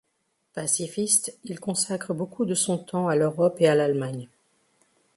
Pacifiste, 0.55 1.37
il 1.43 1.59
consacre 1.59 2.15
beaucoup 2.15 2.45
de 2.45 2.55
son 2.55 2.79
temps 2.79 3.07
à 3.07 3.15
l'Europe 3.15 3.57
et 3.61 3.67
à 3.67 3.75
l'Allemagne. 3.75 4.27